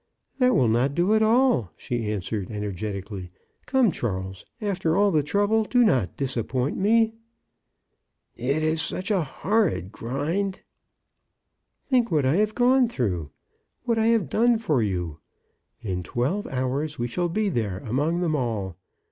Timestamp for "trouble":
5.21-5.63